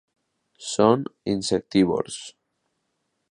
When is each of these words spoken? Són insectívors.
Són 0.69 1.03
insectívors. 1.33 2.19